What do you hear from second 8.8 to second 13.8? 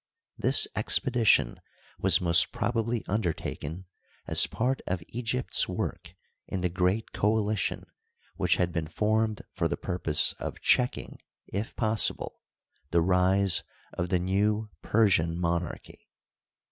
formea for the purpose of checking, if possible, the rise